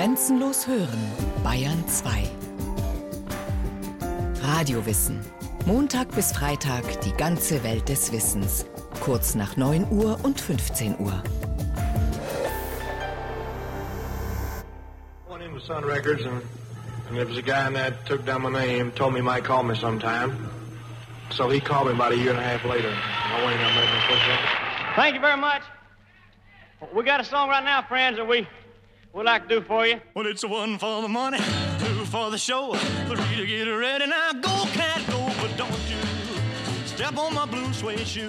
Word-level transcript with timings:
Grenzenlos 0.00 0.66
hören, 0.66 1.12
Bayern 1.44 1.86
2. 1.86 2.22
Radiowissen. 4.42 5.20
Montag 5.66 6.10
bis 6.14 6.32
Freitag 6.32 7.02
die 7.02 7.12
ganze 7.12 7.62
Welt 7.62 7.86
des 7.86 8.10
Wissens. 8.10 8.64
Kurz 9.04 9.34
nach 9.34 9.58
9 9.58 9.88
Uhr 9.90 10.18
und 10.22 10.40
15 10.40 10.98
Uhr. 11.00 11.22
Sun 15.66 15.84
Records 15.84 16.24
and, 16.24 16.42
and 17.08 17.18
there 17.18 17.26
was 17.26 17.36
a 17.36 17.42
guy 17.42 17.66
in 17.66 17.74
there 17.74 17.90
that 17.90 18.06
took 18.06 18.24
down 18.24 18.40
my 18.40 18.50
name, 18.50 18.90
told 18.92 19.12
me 19.12 19.20
he 19.20 19.22
might 19.22 19.44
call 19.44 19.62
me 19.62 19.74
sometime. 19.74 20.32
So 21.28 21.50
he 21.50 21.60
called 21.60 21.88
me 21.88 21.92
about 21.92 22.12
a 22.12 22.16
year 22.16 22.30
and 22.30 22.38
a 22.38 22.42
half 22.42 22.64
later. 22.64 22.88
I 22.88 23.44
went 23.44 23.60
and 23.60 23.76
made 23.76 23.90
my 23.90 24.00
first 24.08 24.26
record. 24.26 24.96
Thank 24.96 25.14
you 25.16 25.20
very 25.20 25.36
much. 25.36 25.62
We 26.94 27.04
got 27.04 27.20
a 27.20 27.24
song 27.24 27.50
right 27.50 27.62
now, 27.62 27.82
friends, 27.82 28.16
that 28.16 28.26
we 28.26 28.48
would 29.12 29.26
like 29.26 29.48
to 29.48 29.56
do 29.56 29.60
for 29.60 29.86
you. 29.86 30.00
Well, 30.14 30.26
it's 30.26 30.44
one 30.44 30.78
for 30.78 31.02
the 31.02 31.08
money, 31.08 31.38
two 31.78 32.04
for 32.06 32.30
the 32.30 32.38
show, 32.38 32.74
three 33.06 33.36
to 33.36 33.46
get 33.46 33.64
ready. 33.64 34.06
Now 34.06 34.32
go, 34.32 34.64
cat, 34.72 35.02
go, 35.08 35.30
but 35.40 35.56
don't 35.56 35.70
you 35.88 35.98
step 36.86 37.16
on 37.18 37.34
my 37.34 37.46
blue 37.46 37.72
suede 37.72 38.06
shoe. 38.06 38.28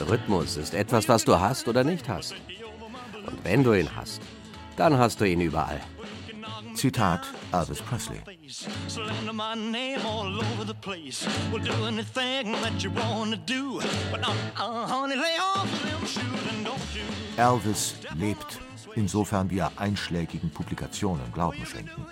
Rhythmus 0.00 0.56
ist 0.56 0.74
etwas, 0.74 1.08
was 1.08 1.24
du 1.24 1.38
hast 1.38 1.68
oder 1.68 1.84
nicht 1.84 2.08
hast. 2.08 2.34
Und 3.26 3.44
wenn 3.44 3.62
du 3.62 3.74
ihn 3.74 3.88
hast, 3.94 4.22
dann 4.76 4.96
hast 4.96 5.20
du 5.20 5.24
ihn 5.24 5.40
überall. 5.40 5.80
Zitat 6.74 7.20
Elvis 7.52 7.82
Presley. 7.82 8.20
Uh, 14.56 14.96
Elvis 17.36 17.94
lebt, 18.18 18.60
insofern 18.94 19.50
wir 19.50 19.70
einschlägigen 19.76 20.50
Publikationen 20.50 21.32
Glauben 21.32 21.64
schenken. 21.66 22.06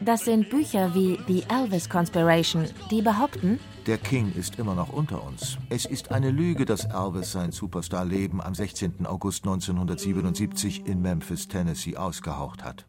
Das 0.00 0.24
sind 0.24 0.48
Bücher 0.48 0.94
wie 0.94 1.18
The 1.26 1.42
Elvis 1.48 1.88
Conspiration, 1.88 2.66
die 2.90 3.02
behaupten, 3.02 3.58
Der 3.86 3.98
King 3.98 4.32
ist 4.36 4.58
immer 4.58 4.74
noch 4.74 4.92
unter 4.92 5.24
uns. 5.24 5.58
Es 5.70 5.86
ist 5.86 6.12
eine 6.12 6.30
Lüge, 6.30 6.64
dass 6.64 6.84
Elvis 6.84 7.32
sein 7.32 7.52
Superstar-Leben 7.52 8.40
am 8.40 8.54
16. 8.54 9.06
August 9.06 9.44
1977 9.44 10.86
in 10.86 11.00
Memphis, 11.00 11.48
Tennessee 11.48 11.96
ausgehaucht 11.96 12.62
hat. 12.62 12.86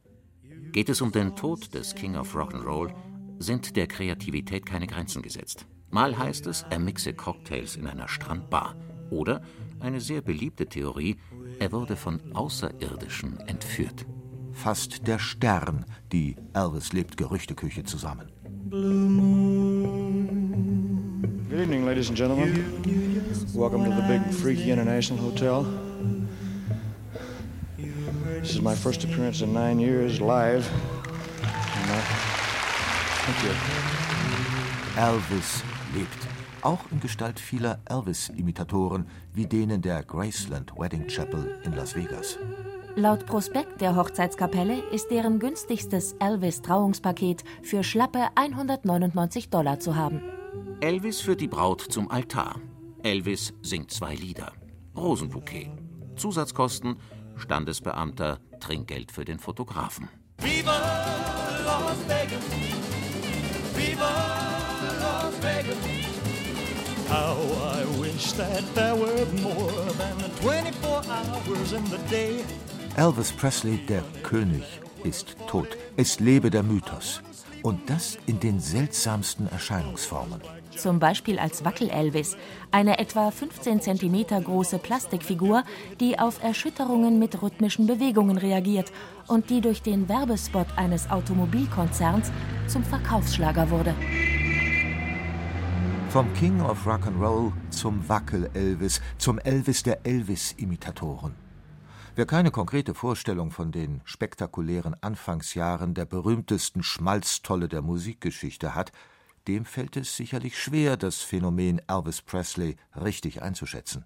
Geht 0.71 0.89
es 0.89 1.01
um 1.01 1.11
den 1.11 1.35
Tod 1.35 1.73
des 1.73 1.95
King 1.95 2.15
of 2.15 2.35
Rock'n'Roll, 2.35 2.93
sind 3.39 3.75
der 3.75 3.87
Kreativität 3.87 4.65
keine 4.65 4.85
Grenzen 4.85 5.21
gesetzt. 5.21 5.65
Mal 5.89 6.15
heißt 6.15 6.45
es, 6.45 6.63
er 6.69 6.77
mixe 6.77 7.13
Cocktails 7.13 7.75
in 7.75 7.87
einer 7.87 8.07
Strandbar. 8.07 8.75
Oder, 9.09 9.41
eine 9.79 10.01
sehr 10.01 10.21
beliebte 10.21 10.65
Theorie, 10.67 11.17
er 11.59 11.71
wurde 11.71 11.95
von 11.95 12.19
Außerirdischen 12.33 13.39
entführt. 13.47 14.05
Fast 14.51 15.07
der 15.07 15.19
Stern, 15.19 15.85
die 16.11 16.35
Elvis 16.53 16.93
lebt 16.93 17.17
Gerüchteküche 17.17 17.83
zusammen. 17.83 18.27
Good 21.49 21.59
evening, 21.59 21.85
ladies 21.85 22.09
and 22.09 22.17
gentlemen. 22.17 22.63
Welcome 23.53 23.85
to 23.85 23.91
the 23.91 24.03
Big 24.07 24.21
Freaky 24.33 24.71
International 24.71 25.19
Hotel. 25.21 25.65
This 28.41 28.51
is 28.51 28.61
my 28.61 28.75
first 28.75 29.03
appearance 29.03 29.41
in 29.41 29.53
nine 29.53 29.79
years 29.79 30.21
live. 30.21 30.65
And, 31.43 32.03
thank 33.25 33.43
you. 33.43 33.53
Elvis 34.95 35.63
lebt. 35.93 36.38
Auch 36.61 36.79
in 36.91 36.99
Gestalt 36.99 37.39
vieler 37.39 37.79
Elvis-Imitatoren, 37.85 39.07
wie 39.33 39.45
denen 39.45 39.81
der 39.81 40.03
Graceland 40.03 40.73
Wedding 40.77 41.07
Chapel 41.07 41.59
in 41.63 41.73
Las 41.73 41.95
Vegas. 41.95 42.37
laut 42.95 43.25
Prospekt 43.25 43.81
der 43.81 43.95
Hochzeitskapelle 43.95 44.79
ist 44.91 45.09
deren 45.09 45.39
günstigstes 45.39 46.15
Elvis-Trauungspaket 46.19 47.43
für 47.63 47.83
schlappe 47.83 48.27
199 48.35 49.49
Dollar 49.49 49.79
zu 49.79 49.95
haben. 49.95 50.21
Elvis 50.81 51.21
führt 51.21 51.41
die 51.41 51.47
Braut 51.47 51.81
zum 51.81 52.11
Altar. 52.11 52.59
Elvis 53.03 53.53
singt 53.61 53.91
zwei 53.91 54.15
Lieder. 54.15 54.51
Rosenbouquet. 54.95 55.69
Zusatzkosten, 56.15 56.97
Standesbeamter, 57.37 58.39
Trinkgeld 58.59 59.11
für 59.11 59.23
den 59.23 59.39
Fotografen. 59.39 60.09
Viva 60.39 60.77
Las 61.63 61.97
Vegas. 62.07 62.43
Viva 63.75 64.09
Las 64.99 65.41
Vegas. 65.41 66.08
How 67.09 67.37
I 67.73 67.85
wish 67.99 68.33
that 68.33 68.63
there 68.75 68.95
were 68.95 69.25
more 69.41 69.71
than 69.97 70.29
24 70.41 71.03
hours 71.09 71.73
in 71.73 71.83
the 71.85 71.97
day. 72.07 72.43
Elvis 72.97 73.31
Presley, 73.31 73.79
der 73.87 74.03
König, 74.21 74.63
ist 75.03 75.35
tot. 75.47 75.67
Es 75.97 76.19
lebe 76.19 76.51
der 76.51 76.61
Mythos. 76.61 77.21
Und 77.63 77.89
das 77.89 78.19
in 78.27 78.39
den 78.39 78.59
seltsamsten 78.59 79.47
Erscheinungsformen. 79.51 80.39
Zum 80.77 80.99
Beispiel 80.99 81.39
als 81.39 81.65
Wackel-Elvis, 81.65 82.37
eine 82.69 82.99
etwa 82.99 83.31
15 83.31 83.81
cm 83.81 84.43
große 84.43 84.77
Plastikfigur, 84.77 85.63
die 85.99 86.19
auf 86.19 86.43
Erschütterungen 86.43 87.17
mit 87.17 87.41
rhythmischen 87.41 87.87
Bewegungen 87.87 88.37
reagiert 88.37 88.91
und 89.27 89.49
die 89.49 89.61
durch 89.61 89.81
den 89.81 90.07
Werbespot 90.07 90.67
eines 90.75 91.09
Automobilkonzerns 91.09 92.31
zum 92.67 92.83
Verkaufsschlager 92.83 93.71
wurde. 93.71 93.95
Vom 96.09 96.33
King 96.33 96.59
of 96.61 96.87
Rock'n'Roll 96.87 97.51
zum 97.69 98.09
Wackel-Elvis, 98.09 98.99
zum 99.19 99.37
Elvis 99.37 99.83
der 99.83 100.07
Elvis-Imitatoren. 100.07 101.35
Wer 102.15 102.25
keine 102.25 102.49
konkrete 102.49 102.95
Vorstellung 102.95 103.51
von 103.51 103.71
den 103.71 104.01
spektakulären 104.05 104.95
Anfangsjahren 105.01 105.93
der 105.93 106.05
berühmtesten 106.05 106.81
Schmalztolle 106.81 107.67
der 107.67 107.83
Musikgeschichte 107.83 108.73
hat, 108.73 108.91
dem 109.47 109.65
fällt 109.65 109.97
es 109.97 110.17
sicherlich 110.17 110.57
schwer, 110.57 110.97
das 110.97 111.17
Phänomen 111.21 111.79
Elvis 111.87 112.23
Presley 112.23 112.77
richtig 112.99 113.43
einzuschätzen. 113.43 114.03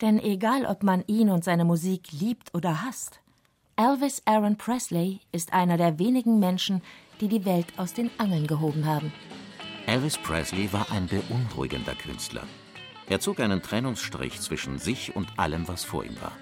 Denn 0.00 0.18
egal, 0.18 0.66
ob 0.66 0.82
man 0.82 1.04
ihn 1.06 1.30
und 1.30 1.44
seine 1.44 1.64
Musik 1.64 2.10
liebt 2.10 2.52
oder 2.56 2.82
hasst, 2.82 3.20
Elvis 3.76 4.20
Aaron 4.24 4.56
Presley 4.58 5.20
ist 5.30 5.52
einer 5.52 5.76
der 5.76 6.00
wenigen 6.00 6.40
Menschen, 6.40 6.82
die 7.20 7.28
die 7.28 7.44
Welt 7.44 7.72
aus 7.76 7.92
den 7.92 8.10
Angeln 8.18 8.48
gehoben 8.48 8.84
haben. 8.84 9.12
Elvis 9.86 10.18
Presley 10.18 10.72
war 10.72 10.90
ein 10.90 11.06
beunruhigender 11.06 11.94
Künstler. 11.94 12.42
Er 13.08 13.20
zog 13.20 13.38
einen 13.38 13.62
Trennungsstrich 13.62 14.40
zwischen 14.40 14.80
sich 14.80 15.14
und 15.14 15.38
allem, 15.38 15.68
was 15.68 15.84
vor 15.84 16.04
ihm 16.04 16.20
war. 16.20 16.32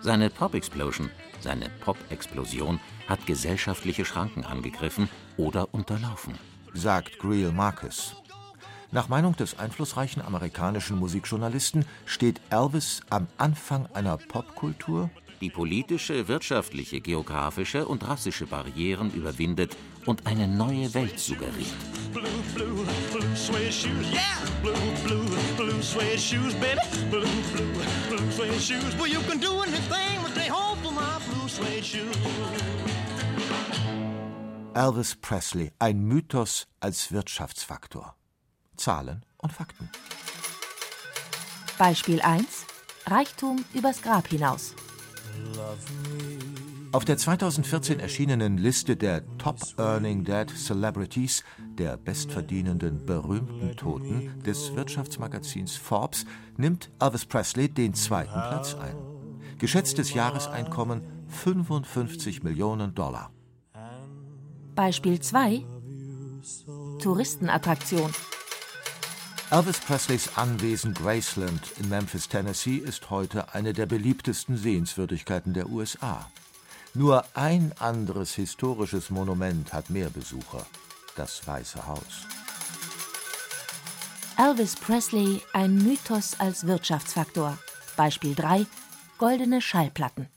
Seine 0.00 0.30
Pop-Explosion, 0.30 1.10
seine 1.40 1.68
Pop-Explosion 1.68 2.80
hat 3.08 3.26
gesellschaftliche 3.26 4.06
Schranken 4.06 4.42
angegriffen 4.46 5.10
oder 5.36 5.74
unterlaufen. 5.74 6.32
sagt 6.72 7.18
Greil 7.18 7.52
Marcus. 7.52 8.16
Nach 8.90 9.10
Meinung 9.10 9.36
des 9.36 9.58
einflussreichen 9.58 10.22
amerikanischen 10.22 10.98
Musikjournalisten 10.98 11.84
steht 12.06 12.40
Elvis 12.48 13.02
am 13.10 13.26
Anfang 13.36 13.86
einer 13.92 14.16
Popkultur, 14.16 15.10
die 15.40 15.50
politische, 15.50 16.28
wirtschaftliche, 16.28 17.00
geografische 17.00 17.86
und 17.86 18.06
rassische 18.06 18.46
Barrieren 18.46 19.12
überwindet 19.12 19.76
und 20.04 20.26
eine 20.26 20.48
neue 20.48 20.92
Welt 20.94 21.18
suggeriert. 21.18 21.74
Elvis 34.74 35.16
Presley, 35.16 35.72
ein 35.78 36.00
Mythos 36.00 36.66
als 36.80 37.10
Wirtschaftsfaktor. 37.10 38.14
Zahlen 38.76 39.24
und 39.38 39.52
Fakten. 39.52 39.90
Beispiel 41.78 42.20
1: 42.20 42.66
Reichtum 43.06 43.64
übers 43.72 44.02
Grab 44.02 44.28
hinaus. 44.28 44.74
Auf 46.92 47.04
der 47.04 47.18
2014 47.18 48.00
erschienenen 48.00 48.56
Liste 48.56 48.96
der 48.96 49.22
Top 49.36 49.58
Earning 49.76 50.24
Dead 50.24 50.48
Celebrities, 50.48 51.44
der 51.76 51.96
bestverdienenden 51.96 53.04
berühmten 53.04 53.76
Toten 53.76 54.42
des 54.44 54.74
Wirtschaftsmagazins 54.74 55.76
Forbes, 55.76 56.24
nimmt 56.56 56.90
Elvis 56.98 57.26
Presley 57.26 57.68
den 57.68 57.92
zweiten 57.92 58.32
Platz 58.32 58.74
ein. 58.74 58.96
Geschätztes 59.58 60.14
Jahreseinkommen 60.14 61.02
55 61.28 62.42
Millionen 62.42 62.94
Dollar. 62.94 63.30
Beispiel 64.74 65.20
2: 65.20 65.66
Touristenattraktion. 66.98 68.10
Elvis 69.48 69.78
Presleys 69.78 70.36
Anwesen 70.36 70.92
Graceland 70.92 71.60
in 71.78 71.88
Memphis, 71.88 72.28
Tennessee 72.28 72.78
ist 72.78 73.10
heute 73.10 73.54
eine 73.54 73.72
der 73.72 73.86
beliebtesten 73.86 74.56
Sehenswürdigkeiten 74.56 75.54
der 75.54 75.68
USA. 75.70 76.28
Nur 76.94 77.24
ein 77.34 77.72
anderes 77.78 78.34
historisches 78.34 79.08
Monument 79.08 79.72
hat 79.72 79.88
mehr 79.88 80.10
Besucher, 80.10 80.66
das 81.14 81.46
Weiße 81.46 81.86
Haus. 81.86 82.26
Elvis 84.36 84.74
Presley, 84.74 85.40
ein 85.52 85.76
Mythos 85.76 86.40
als 86.40 86.66
Wirtschaftsfaktor. 86.66 87.56
Beispiel 87.96 88.34
3: 88.34 88.66
Goldene 89.16 89.60
Schallplatten. 89.60 90.28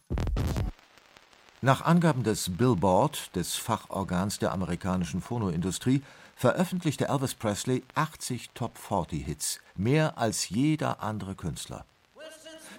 Nach 1.62 1.82
Angaben 1.82 2.24
des 2.24 2.56
Billboard, 2.56 3.36
des 3.36 3.56
Fachorgans 3.56 4.40
der 4.40 4.54
amerikanischen 4.54 5.20
Phonoindustrie, 5.20 6.02
veröffentlichte 6.38 7.10
Elvis 7.10 7.36
Presley 7.36 7.84
80 7.96 8.52
Top-40-Hits, 8.54 9.60
mehr 9.76 10.18
als 10.18 10.48
jeder 10.48 11.04
andere 11.04 11.36
Künstler. 11.36 11.84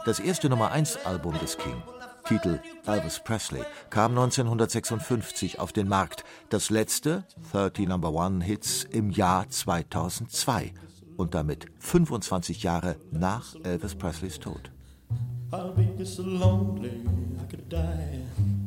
Das 0.06 0.19
erste 0.19 0.49
Nummer-1-Album 0.49 1.38
des 1.41 1.59
King, 1.59 1.82
Titel 2.25 2.59
Elvis 2.87 3.21
Presley, 3.23 3.65
kam 3.91 4.12
1956 4.12 5.59
auf 5.59 5.75
den 5.75 5.87
Markt, 5.87 6.25
das 6.49 6.71
letzte, 6.71 7.25
30 7.53 7.87
Number-One-Hits, 7.87 8.85
im 8.85 9.11
Jahr 9.11 9.47
2002 9.50 10.73
und 11.19 11.35
damit 11.35 11.67
25 11.81 12.62
Jahre 12.62 12.97
nach 13.11 13.55
Elvis 13.62 13.94
Presleys 13.94 14.38
Tod. 14.41 14.71
I'll 15.53 15.75
be 15.75 16.06
so 16.06 16.23
lonely 16.23 17.05
I 17.38 17.47
could 17.50 17.71
die. 17.71 18.60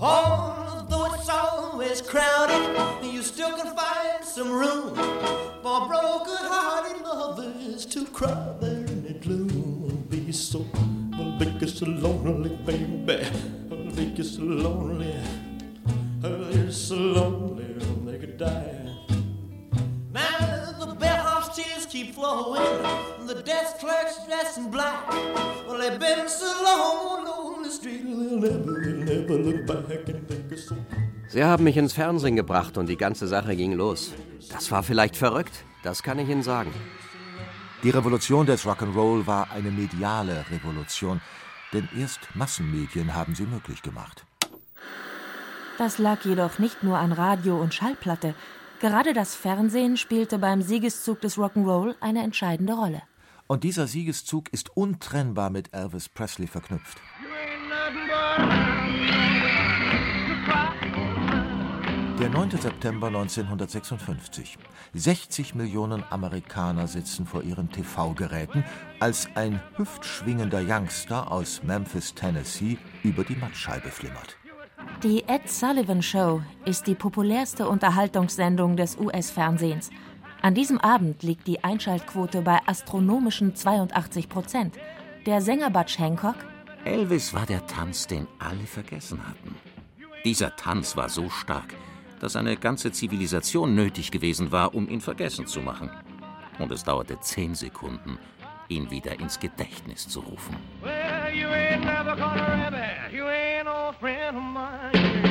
Although 0.00 1.14
it's 1.14 1.28
always 1.28 2.02
crowded, 2.02 2.76
you 3.02 3.22
still 3.22 3.56
can 3.56 3.74
find 3.76 4.24
some 4.24 4.50
room 4.50 4.94
for 5.62 5.86
broken-hearted 5.86 7.00
lovers 7.02 7.86
to 7.86 8.04
cry 8.06 8.54
there 8.60 8.84
in 8.86 9.04
the 9.04 9.14
gloom. 9.14 10.06
Be 10.10 10.32
so, 10.32 10.66
be 11.38 11.66
so 11.66 11.86
lonely, 11.86 12.56
baby. 12.66 13.24
Be 13.94 14.22
so 14.24 14.42
lonely. 14.42 15.14
Be 16.20 16.72
so 16.72 16.96
lonely, 16.96 17.74
they 18.04 18.18
could 18.18 18.36
die. 18.36 18.80
Now 20.12 20.72
the 20.78 20.94
bellhop's 20.98 21.56
tears 21.56 21.86
keep 21.86 22.14
flowing, 22.14 22.62
the 23.26 23.42
desk 23.44 23.78
clerk's 23.78 24.18
dressed 24.26 24.58
in 24.58 24.70
black. 24.70 25.08
Well, 25.66 25.78
they've 25.78 26.00
been 26.00 26.28
so 26.28 26.46
long 26.64 27.24
oh, 27.26 27.43
Sie 31.28 31.44
haben 31.44 31.64
mich 31.64 31.76
ins 31.76 31.92
Fernsehen 31.92 32.36
gebracht 32.36 32.78
und 32.78 32.88
die 32.88 32.96
ganze 32.96 33.26
Sache 33.26 33.56
ging 33.56 33.72
los. 33.72 34.12
Das 34.50 34.70
war 34.70 34.82
vielleicht 34.82 35.16
verrückt, 35.16 35.64
das 35.82 36.02
kann 36.02 36.18
ich 36.18 36.28
Ihnen 36.28 36.42
sagen. 36.42 36.72
Die 37.82 37.90
Revolution 37.90 38.46
des 38.46 38.64
Rock'n'Roll 38.64 39.26
war 39.26 39.50
eine 39.50 39.70
mediale 39.70 40.44
Revolution, 40.50 41.20
denn 41.72 41.88
erst 41.98 42.34
Massenmedien 42.34 43.14
haben 43.14 43.34
sie 43.34 43.44
möglich 43.44 43.82
gemacht. 43.82 44.24
Das 45.76 45.98
lag 45.98 46.24
jedoch 46.24 46.58
nicht 46.58 46.82
nur 46.82 46.96
an 46.96 47.12
Radio 47.12 47.60
und 47.60 47.74
Schallplatte. 47.74 48.34
Gerade 48.80 49.12
das 49.12 49.34
Fernsehen 49.34 49.96
spielte 49.96 50.38
beim 50.38 50.62
Siegeszug 50.62 51.20
des 51.20 51.36
Rock'n'Roll 51.36 51.94
eine 52.00 52.22
entscheidende 52.22 52.74
Rolle. 52.74 53.02
Und 53.46 53.64
dieser 53.64 53.86
Siegeszug 53.86 54.50
ist 54.52 54.74
untrennbar 54.76 55.50
mit 55.50 55.74
Elvis 55.74 56.08
Presley 56.08 56.46
verknüpft. 56.46 56.98
Der 62.24 62.30
9. 62.30 62.52
September 62.52 63.08
1956. 63.08 64.56
60 64.94 65.54
Millionen 65.56 66.04
Amerikaner 66.08 66.86
sitzen 66.88 67.26
vor 67.26 67.42
ihren 67.42 67.70
TV-Geräten, 67.70 68.64
als 68.98 69.28
ein 69.34 69.60
hüftschwingender 69.76 70.62
Youngster 70.66 71.30
aus 71.30 71.62
Memphis, 71.62 72.14
Tennessee, 72.14 72.78
über 73.02 73.24
die 73.24 73.36
Mattscheibe 73.36 73.90
flimmert. 73.90 74.38
Die 75.02 75.24
Ed 75.26 75.50
Sullivan 75.50 76.00
Show 76.02 76.40
ist 76.64 76.86
die 76.86 76.94
populärste 76.94 77.68
Unterhaltungssendung 77.68 78.76
des 78.76 78.96
US-Fernsehens. 78.96 79.90
An 80.40 80.54
diesem 80.54 80.78
Abend 80.80 81.22
liegt 81.22 81.46
die 81.46 81.62
Einschaltquote 81.62 82.40
bei 82.40 82.60
astronomischen 82.66 83.54
82 83.54 84.28
Prozent. 84.28 84.76
Der 85.26 85.42
Sänger 85.42 85.68
Butch 85.68 85.98
Hancock. 85.98 86.36
Elvis 86.84 87.32
war 87.32 87.46
der 87.46 87.66
Tanz, 87.66 88.06
den 88.06 88.26
alle 88.38 88.66
vergessen 88.66 89.26
hatten. 89.26 89.54
Dieser 90.22 90.54
Tanz 90.54 90.98
war 90.98 91.08
so 91.08 91.30
stark, 91.30 91.74
dass 92.20 92.36
eine 92.36 92.58
ganze 92.58 92.92
Zivilisation 92.92 93.74
nötig 93.74 94.10
gewesen 94.10 94.52
war, 94.52 94.74
um 94.74 94.86
ihn 94.90 95.00
vergessen 95.00 95.46
zu 95.46 95.62
machen. 95.62 95.90
Und 96.58 96.70
es 96.72 96.84
dauerte 96.84 97.18
zehn 97.20 97.54
Sekunden, 97.54 98.18
ihn 98.68 98.90
wieder 98.90 99.18
ins 99.18 99.40
Gedächtnis 99.40 100.06
zu 100.08 100.20
rufen. 100.20 100.56
Well, 100.82 101.34
you 101.34 101.48
ain't 101.48 101.80
never 101.80 102.14
gonna 102.16 102.64
rabbit. 102.64 103.12
You 103.12 103.24
ain't 103.24 103.64
no 103.64 103.92
friend 103.98 104.36
of 104.36 104.42
mine. 104.42 105.24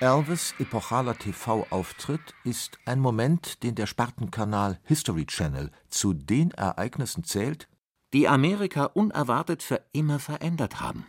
Elvis' 0.00 0.54
epochaler 0.58 1.16
TV-Auftritt 1.16 2.34
ist 2.44 2.78
ein 2.84 3.00
Moment, 3.00 3.62
den 3.62 3.74
der 3.74 3.86
Spartenkanal 3.86 4.78
History 4.84 5.24
Channel 5.24 5.70
zu 5.88 6.12
den 6.12 6.50
Ereignissen 6.50 7.24
zählt, 7.24 7.66
die 8.16 8.28
Amerika 8.28 8.86
unerwartet 8.86 9.62
für 9.62 9.82
immer 9.92 10.18
verändert 10.18 10.80
haben. 10.80 11.04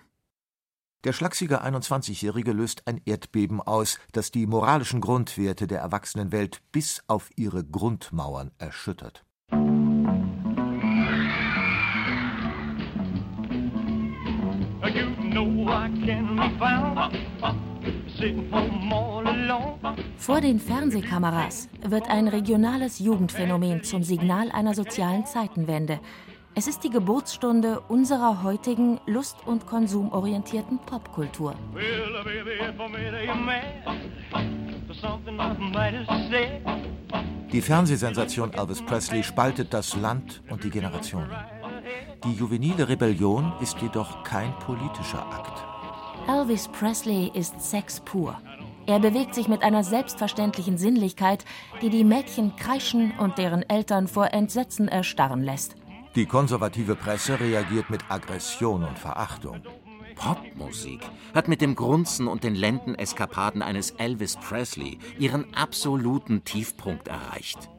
Der 1.05 1.13
schlachsige 1.13 1.63
21-Jährige 1.63 2.51
löst 2.51 2.85
ein 2.85 2.99
Erdbeben 3.05 3.61
aus, 3.61 3.97
das 4.11 4.29
die 4.29 4.45
moralischen 4.45 4.99
Grundwerte 4.99 5.67
der 5.67 5.79
Erwachsenenwelt 5.79 6.61
bis 6.73 7.01
auf 7.07 7.29
ihre 7.37 7.63
Grundmauern 7.63 8.51
erschüttert. 8.57 9.23
Vor 20.17 20.41
den 20.41 20.59
Fernsehkameras 20.59 21.69
wird 21.87 22.09
ein 22.09 22.27
regionales 22.27 22.99
Jugendphänomen 22.99 23.85
zum 23.85 24.03
Signal 24.03 24.51
einer 24.51 24.73
sozialen 24.73 25.25
Zeitenwende, 25.25 26.01
es 26.57 26.65
ist 26.65 26.83
die 26.83 26.89
Geburtsstunde 26.89 27.81
unserer 27.81 28.41
heutigen 28.41 28.99
lust- 29.05 29.45
und 29.45 29.67
konsumorientierten 29.67 30.79
Popkultur. 30.79 31.53
Die 37.51 37.61
Fernsehsensation 37.61 38.53
Elvis 38.53 38.81
Presley 38.81 39.23
spaltet 39.23 39.71
das 39.71 39.95
Land 39.97 40.41
und 40.49 40.63
die 40.63 40.71
Generationen. 40.71 41.29
Die 42.23 42.33
juvenile 42.33 42.89
Rebellion 42.89 43.53
ist 43.61 43.79
jedoch 43.79 44.23
kein 44.23 44.51
politischer 44.57 45.23
Akt. 45.31 45.63
Elvis 46.27 46.67
Presley 46.69 47.31
ist 47.35 47.61
Sex 47.61 47.99
pur. 47.99 48.35
Er 48.87 48.99
bewegt 48.99 49.35
sich 49.35 49.47
mit 49.47 49.61
einer 49.61 49.83
selbstverständlichen 49.83 50.79
Sinnlichkeit, 50.79 51.45
die 51.83 51.91
die 51.91 52.03
Mädchen 52.03 52.55
kreischen 52.55 53.11
und 53.19 53.37
deren 53.37 53.61
Eltern 53.69 54.07
vor 54.07 54.33
Entsetzen 54.33 54.87
erstarren 54.87 55.43
lässt. 55.43 55.75
Die 56.17 56.25
konservative 56.25 56.95
Presse 56.95 57.39
reagiert 57.39 57.91
mit 57.91 58.09
Aggression 58.09 58.83
und 58.83 58.97
Verachtung. 58.97 59.61
Popmusik 60.15 61.01
hat 61.35 61.47
mit 61.47 61.61
dem 61.61 61.75
Grunzen 61.75 62.27
und 62.27 62.43
den 62.43 62.55
Lendeneskapaden 62.55 63.61
eines 63.61 63.91
Elvis 63.91 64.35
Presley 64.35 64.97
ihren 65.19 65.53
absoluten 65.53 66.43
Tiefpunkt 66.43 67.07
erreicht. 67.07 67.69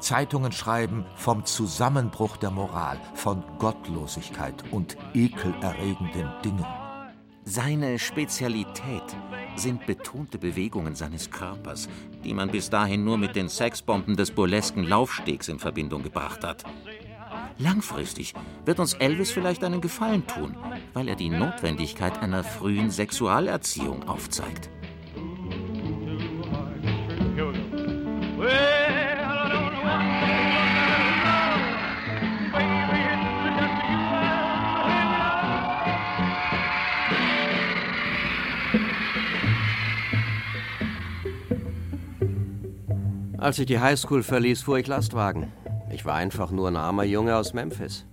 Zeitungen 0.00 0.52
schreiben 0.52 1.04
vom 1.16 1.44
Zusammenbruch 1.44 2.38
der 2.38 2.50
Moral, 2.50 2.98
von 3.12 3.44
Gottlosigkeit 3.58 4.64
und 4.70 4.96
ekelerregenden 5.12 6.30
Dingen. 6.42 6.64
Seine 7.44 7.98
Spezialität 7.98 9.04
sind 9.54 9.84
betonte 9.84 10.38
Bewegungen 10.38 10.94
seines 10.94 11.30
Körpers, 11.30 11.90
die 12.24 12.32
man 12.32 12.50
bis 12.50 12.70
dahin 12.70 13.04
nur 13.04 13.18
mit 13.18 13.36
den 13.36 13.50
Sexbomben 13.50 14.16
des 14.16 14.30
burlesken 14.30 14.82
Laufstegs 14.82 15.48
in 15.48 15.58
Verbindung 15.58 16.02
gebracht 16.02 16.42
hat. 16.42 16.64
Langfristig 17.58 18.34
wird 18.66 18.80
uns 18.80 18.92
Elvis 18.94 19.30
vielleicht 19.30 19.64
einen 19.64 19.80
Gefallen 19.80 20.26
tun, 20.26 20.54
weil 20.92 21.08
er 21.08 21.16
die 21.16 21.30
Notwendigkeit 21.30 22.20
einer 22.20 22.44
frühen 22.44 22.90
Sexualerziehung 22.90 24.06
aufzeigt. 24.08 24.68
Als 43.38 43.60
ich 43.60 43.66
die 43.66 43.78
Highschool 43.78 44.24
verließ, 44.24 44.62
fuhr 44.62 44.78
ich 44.78 44.88
Lastwagen. 44.88 45.52
Ich 45.90 46.04
war 46.04 46.14
einfach 46.14 46.50
nur 46.50 46.68
ein 46.68 46.76
armer 46.76 47.04
Junge 47.04 47.36
aus 47.36 47.54
Memphis. 47.54 48.04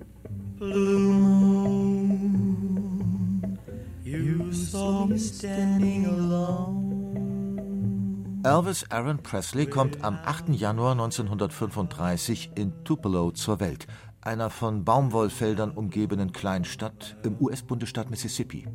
Elvis 8.46 8.92
Aaron 8.92 9.18
Presley 9.24 9.66
kommt 9.66 10.04
am 10.04 10.20
8. 10.24 10.50
Januar 10.50 10.92
1935 10.92 12.52
in 12.56 12.84
Tupelo 12.84 13.32
zur 13.32 13.60
Welt, 13.60 13.88
einer 14.22 14.50
von 14.50 14.84
Baumwollfeldern 14.84 15.72
umgebenen 15.72 16.32
Kleinstadt 16.32 17.18
im 17.24 17.38
US-Bundesstaat 17.40 18.10
Mississippi. 18.10 18.68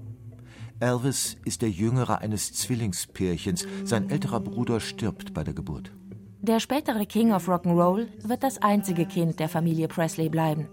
Elvis 0.81 1.37
ist 1.45 1.63
der 1.63 1.71
jüngere 1.71 2.19
eines 2.19 2.53
Zwillingspärchens. 2.53 3.67
Sein 3.85 4.11
älterer 4.11 4.41
Bruder 4.41 4.81
stirbt 4.81 5.35
bei 5.35 5.45
der 5.45 5.55
Geburt. 5.55 5.93
Der 6.49 6.61
spätere 6.61 7.05
King 7.05 7.35
of 7.35 7.47
Rock'n'Roll 7.47 8.07
wird 8.27 8.43
das 8.43 8.57
einzige 8.63 9.05
Kind 9.05 9.39
der 9.39 9.51
Familie 9.51 9.87
Presley 9.87 10.31
bleiben. 10.31 10.67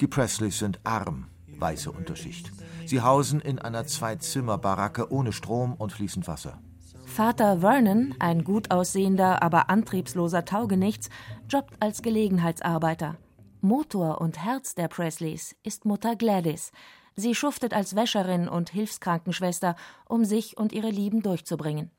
Die 0.00 0.08
Presleys 0.08 0.58
sind 0.58 0.80
arm, 0.82 1.28
weiße 1.46 1.92
Unterschicht. 1.92 2.50
Sie 2.84 3.00
hausen 3.00 3.38
in 3.38 3.60
einer 3.60 3.86
Zwei-Zimmer-Baracke 3.86 5.12
ohne 5.12 5.30
Strom 5.32 5.74
und 5.74 5.92
fließend 5.92 6.26
Wasser. 6.26 6.58
Vater 7.06 7.60
Vernon, 7.60 8.16
ein 8.18 8.42
gut 8.42 8.72
aussehender, 8.72 9.40
aber 9.40 9.70
antriebsloser 9.70 10.44
Taugenichts, 10.44 11.10
jobbt 11.48 11.74
als 11.78 12.02
Gelegenheitsarbeiter. 12.02 13.16
Motor 13.60 14.20
und 14.20 14.44
Herz 14.44 14.74
der 14.74 14.88
Presleys 14.88 15.54
ist 15.62 15.84
Mutter 15.84 16.16
Gladys. 16.16 16.72
Sie 17.14 17.36
schuftet 17.36 17.72
als 17.72 17.94
Wäscherin 17.94 18.48
und 18.48 18.70
Hilfskrankenschwester, 18.70 19.76
um 20.08 20.24
sich 20.24 20.58
und 20.58 20.72
ihre 20.72 20.90
Lieben 20.90 21.22
durchzubringen. 21.22 21.92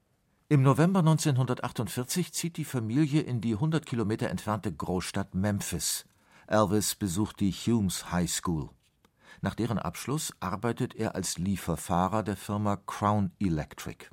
Im 0.51 0.63
November 0.63 0.99
1948 0.99 2.33
zieht 2.33 2.57
die 2.57 2.65
Familie 2.65 3.21
in 3.21 3.39
die 3.39 3.53
100 3.53 3.85
Kilometer 3.85 4.29
entfernte 4.29 4.69
Großstadt 4.69 5.33
Memphis. 5.33 6.03
Elvis 6.45 6.93
besucht 6.93 7.39
die 7.39 7.53
Humes 7.53 8.11
High 8.11 8.29
School. 8.29 8.67
Nach 9.39 9.55
deren 9.55 9.79
Abschluss 9.79 10.33
arbeitet 10.41 10.93
er 10.93 11.15
als 11.15 11.37
Lieferfahrer 11.37 12.21
der 12.21 12.35
Firma 12.35 12.75
Crown 12.75 13.31
Electric. 13.39 14.07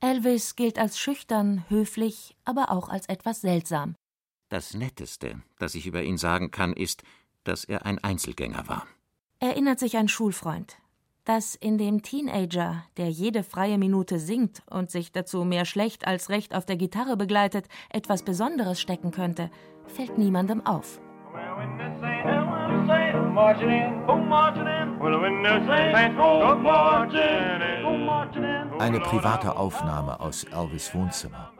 Elvis 0.00 0.56
gilt 0.56 0.78
als 0.78 0.98
schüchtern, 0.98 1.66
höflich, 1.68 2.38
aber 2.46 2.70
auch 2.70 2.88
als 2.88 3.06
etwas 3.10 3.42
seltsam. 3.42 3.94
Das 4.48 4.72
Netteste, 4.72 5.42
das 5.58 5.74
ich 5.74 5.86
über 5.86 6.02
ihn 6.02 6.16
sagen 6.16 6.50
kann, 6.50 6.72
ist, 6.72 7.02
dass 7.44 7.64
er 7.64 7.84
ein 7.84 8.02
Einzelgänger 8.02 8.66
war. 8.66 8.86
Erinnert 9.40 9.78
sich 9.78 9.98
ein 9.98 10.08
Schulfreund. 10.08 10.78
Dass 11.24 11.54
in 11.54 11.78
dem 11.78 12.02
Teenager, 12.02 12.82
der 12.96 13.08
jede 13.08 13.44
freie 13.44 13.78
Minute 13.78 14.18
singt 14.18 14.64
und 14.68 14.90
sich 14.90 15.12
dazu 15.12 15.44
mehr 15.44 15.64
schlecht 15.64 16.04
als 16.04 16.30
recht 16.30 16.52
auf 16.52 16.66
der 16.66 16.74
Gitarre 16.74 17.16
begleitet, 17.16 17.68
etwas 17.90 18.24
Besonderes 18.24 18.80
stecken 18.80 19.12
könnte, 19.12 19.48
fällt 19.86 20.18
niemandem 20.18 20.66
auf. 20.66 21.00
Eine 28.80 29.00
private 29.00 29.56
Aufnahme 29.56 30.18
aus 30.18 30.42
Elvis 30.42 30.92
Wohnzimmer. 30.92 31.52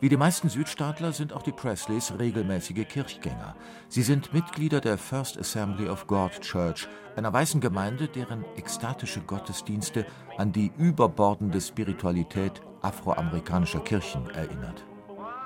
Wie 0.00 0.08
die 0.08 0.16
meisten 0.16 0.48
Südstaatler 0.48 1.12
sind 1.12 1.32
auch 1.32 1.42
die 1.42 1.50
Presleys 1.50 2.12
regelmäßige 2.16 2.86
Kirchgänger. 2.86 3.56
Sie 3.88 4.02
sind 4.02 4.32
Mitglieder 4.32 4.80
der 4.80 4.96
First 4.96 5.36
Assembly 5.36 5.88
of 5.88 6.06
God 6.06 6.40
Church, 6.40 6.86
einer 7.16 7.32
weißen 7.32 7.60
Gemeinde, 7.60 8.06
deren 8.06 8.44
ekstatische 8.56 9.20
Gottesdienste 9.22 10.06
an 10.36 10.52
die 10.52 10.70
überbordende 10.78 11.60
Spiritualität 11.60 12.60
afroamerikanischer 12.80 13.80
Kirchen 13.80 14.30
erinnert. 14.30 14.84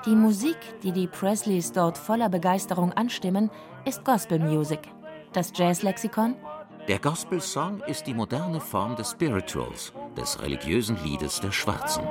Die 0.05 0.15
Musik, 0.15 0.59
die 0.83 0.93
die 0.93 1.07
Presleys 1.07 1.73
dort 1.73 1.97
voller 1.97 2.29
Begeisterung 2.29 2.93
anstimmen, 2.93 3.51
ist 3.87 4.05
Gospel 4.05 4.39
Music. 4.39 4.81
Das 5.33 5.51
Jazzlexikon? 5.55 6.37
Der 6.89 6.99
Gospel-Song 6.99 7.81
ist 7.87 8.07
die 8.07 8.13
moderne 8.13 8.61
Form 8.61 8.97
des 8.97 9.13
Spirituals, 9.13 9.95
des 10.15 10.43
religiösen 10.43 10.99
Liedes 11.05 11.41
der 11.41 11.53
Schwarzen. 11.53 12.03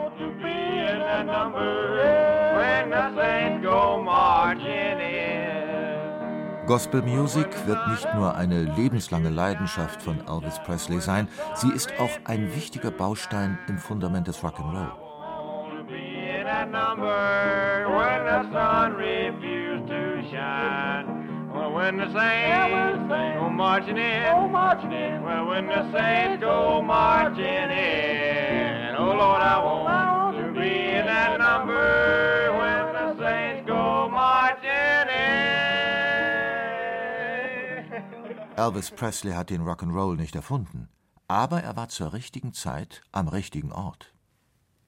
Gospel 6.71 7.01
Music 7.01 7.49
wird 7.67 7.85
nicht 7.89 8.07
nur 8.15 8.33
eine 8.33 8.63
lebenslange 8.63 9.27
Leidenschaft 9.27 10.01
von 10.01 10.25
Elvis 10.25 10.57
Presley 10.65 11.01
sein, 11.01 11.27
sie 11.53 11.69
ist 11.69 11.91
auch 11.99 12.17
ein 12.23 12.55
wichtiger 12.55 12.91
Baustein 12.91 13.59
im 13.67 13.77
Fundament 13.77 14.29
des 14.29 14.41
Rock'n'Roll. 14.41 14.89
when 21.73 21.97
the 21.97 22.13
saints 22.13 23.09
go 23.09 23.49
marching 23.49 23.97
in, 23.97 24.23
go 24.31 24.47
marching 24.47 24.91
in. 24.93 25.23
Well, 25.23 25.45
when 25.47 25.67
the 25.67 25.91
saints 25.91 26.41
go 26.41 26.81
marching 26.81 27.69
in, 27.71 28.95
oh 28.97 29.13
Lord, 29.13 29.41
I 29.41 29.57
want 29.59 30.37
to 30.37 30.53
be 30.57 30.69
in 30.69 31.05
that 31.05 31.37
number 31.37 32.31
Elvis 38.61 38.91
Presley 38.91 39.33
hat 39.33 39.49
den 39.49 39.63
Rock'n'Roll 39.63 40.17
nicht 40.17 40.35
erfunden, 40.35 40.87
aber 41.27 41.63
er 41.63 41.75
war 41.75 41.89
zur 41.89 42.13
richtigen 42.13 42.53
Zeit 42.53 43.01
am 43.11 43.27
richtigen 43.27 43.71
Ort. 43.71 44.13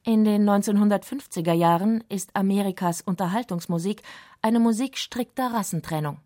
In 0.04 0.24
den 0.26 0.48
1950er 0.48 1.54
Jahren 1.54 2.04
ist 2.08 2.36
Amerikas 2.36 3.02
Unterhaltungsmusik 3.02 4.04
eine 4.44 4.60
Musik 4.60 5.00
strikter 5.00 5.54
Rassentrennung. 5.54 6.20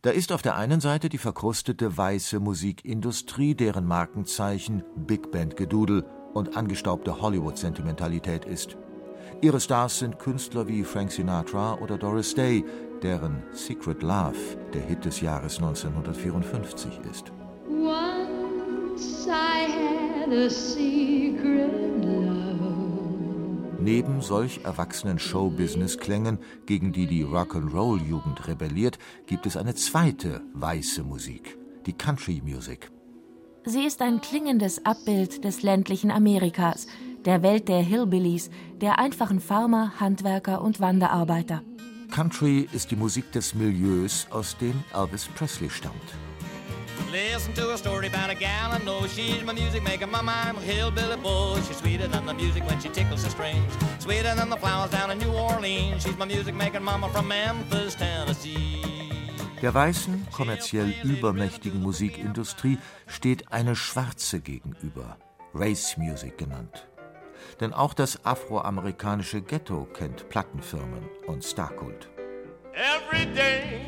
Da 0.00 0.10
ist 0.10 0.32
auf 0.32 0.42
der 0.42 0.56
einen 0.56 0.80
Seite 0.80 1.08
die 1.08 1.18
verkrustete 1.18 1.96
weiße 1.96 2.40
Musikindustrie, 2.40 3.54
deren 3.54 3.86
Markenzeichen 3.86 4.82
Big 4.96 5.30
Band 5.30 5.56
Gedudel 5.56 6.04
und 6.34 6.56
angestaubte 6.56 7.20
Hollywood-Sentimentalität 7.20 8.44
ist. 8.44 8.76
Ihre 9.40 9.60
Stars 9.60 10.00
sind 10.00 10.18
Künstler 10.18 10.66
wie 10.66 10.82
Frank 10.82 11.12
Sinatra 11.12 11.74
oder 11.74 11.96
Doris 11.96 12.34
Day, 12.34 12.64
deren 13.02 13.42
Secret 13.52 14.02
Love 14.02 14.36
der 14.72 14.82
Hit 14.82 15.04
des 15.04 15.20
Jahres 15.20 15.58
1954 15.58 17.00
ist. 17.10 17.32
Once 17.68 19.26
I 19.26 19.66
had 19.70 20.32
a 20.32 20.48
secret 20.48 21.82
Neben 23.84 24.20
solch 24.20 24.60
erwachsenen 24.62 25.18
Showbusiness-Klängen, 25.18 26.38
gegen 26.66 26.92
die 26.92 27.08
die 27.08 27.24
Rock'n'Roll-Jugend 27.24 28.46
rebelliert, 28.46 28.96
gibt 29.26 29.44
es 29.44 29.56
eine 29.56 29.74
zweite 29.74 30.40
weiße 30.54 31.02
Musik, 31.02 31.58
die 31.86 31.92
Country 31.92 32.40
Music. 32.44 32.92
Sie 33.64 33.84
ist 33.84 34.00
ein 34.00 34.20
klingendes 34.20 34.86
Abbild 34.86 35.42
des 35.42 35.62
ländlichen 35.62 36.12
Amerikas, 36.12 36.86
der 37.24 37.42
Welt 37.42 37.68
der 37.68 37.80
Hillbillies, 37.80 38.50
der 38.80 39.00
einfachen 39.00 39.40
Farmer, 39.40 39.98
Handwerker 39.98 40.62
und 40.62 40.78
Wanderarbeiter. 40.78 41.62
Country 42.12 42.68
ist 42.72 42.90
die 42.90 42.96
Musik 42.96 43.32
des 43.32 43.54
Milieus, 43.54 44.26
aus 44.28 44.54
dem 44.58 44.84
Elvis 44.92 45.28
Presley 45.34 45.70
stammt. 45.70 45.96
Listen 47.10 47.54
to 47.54 47.70
a 47.72 47.76
story 47.78 48.06
about 48.06 48.30
a 48.30 48.34
gal 48.34 48.70
I 48.70 48.78
know. 48.80 49.06
She's 49.06 49.42
my 49.44 49.54
music 49.54 49.82
maker, 49.82 50.06
my 50.06 50.20
mind 50.20 50.58
hillbilly 50.58 51.16
bull. 51.16 51.56
She's 51.66 51.78
sweeter 51.78 52.08
than 52.08 52.26
the 52.26 52.34
music 52.34 52.68
when 52.68 52.78
she 52.82 52.90
tickles 52.90 53.22
the 53.22 53.30
strings. 53.30 53.72
Sweeter 53.98 54.34
than 54.36 54.50
the 54.50 54.58
flowers 54.58 54.90
down 54.90 55.10
in 55.10 55.18
New 55.18 55.32
Orleans. 55.32 56.02
She's 56.02 56.18
my 56.18 56.26
music 56.26 56.54
making 56.54 56.82
mama 56.82 57.08
from 57.08 57.28
Memphis, 57.28 57.96
Tennessee. 57.96 58.82
Der 59.62 59.72
weißen, 59.72 60.26
kommerziell 60.32 60.92
übermächtigen 61.04 61.80
Musikindustrie 61.80 62.78
steht 63.06 63.50
eine 63.52 63.74
schwarze 63.74 64.40
gegenüber, 64.40 65.16
Race 65.54 65.96
Music 65.96 66.36
genannt. 66.36 66.88
Denn 67.60 67.72
auch 67.72 67.94
das 67.94 68.24
afroamerikanische 68.24 69.42
Ghetto 69.42 69.86
kennt 69.92 70.28
Plattenfirmen 70.28 71.08
und 71.26 71.44
Starkult. 71.44 72.08
Every 72.74 73.26
day 73.34 73.82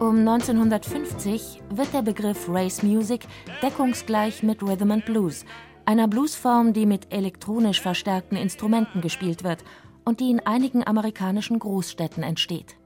Um 0.00 0.20
1950 0.20 1.60
wird 1.70 1.92
der 1.92 2.02
Begriff 2.02 2.48
Race 2.48 2.84
Music 2.84 3.26
deckungsgleich 3.62 4.44
mit 4.44 4.62
Rhythm 4.62 4.92
and 4.92 5.04
Blues, 5.04 5.44
einer 5.86 6.06
Bluesform, 6.06 6.72
die 6.72 6.86
mit 6.86 7.12
elektronisch 7.12 7.80
verstärkten 7.80 8.38
Instrumenten 8.38 9.00
gespielt 9.00 9.42
wird 9.42 9.64
und 10.04 10.20
die 10.20 10.30
in 10.30 10.38
einigen 10.46 10.86
amerikanischen 10.86 11.58
Großstädten 11.58 12.22
entsteht. 12.22 12.76